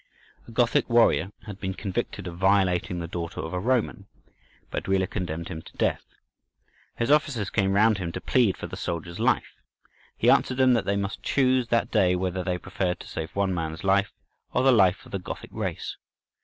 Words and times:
A 0.47 0.51
Gothic 0.51 0.89
warrior 0.89 1.31
had 1.45 1.59
been 1.59 1.75
convicted 1.75 2.25
of 2.25 2.35
violating 2.35 2.97
the 2.97 3.07
daughter 3.07 3.39
of 3.39 3.53
a 3.53 3.59
Roman. 3.59 4.07
Baduila 4.71 5.05
condemned 5.05 5.49
him 5.49 5.61
to 5.61 5.77
death. 5.77 6.01
His 6.95 7.11
officers 7.11 7.51
came 7.51 7.73
round 7.73 7.99
him 7.99 8.11
to 8.13 8.19
plead 8.19 8.57
for 8.57 8.65
the 8.65 8.75
soldier's 8.75 9.19
life. 9.19 9.53
He 10.17 10.27
answered 10.27 10.57
them 10.57 10.73
that 10.73 10.85
they 10.85 10.95
must 10.97 11.21
choose 11.21 11.67
that 11.67 11.91
day 11.91 12.15
whether 12.15 12.43
they 12.43 12.57
preferred 12.57 12.99
to 13.01 13.07
save 13.07 13.35
one 13.35 13.53
man's 13.53 13.83
life 13.83 14.11
or 14.53 14.63
the 14.63 14.71
life 14.71 15.05
of 15.05 15.11
the 15.11 15.19
Gothic 15.19 15.51
race. 15.53 15.97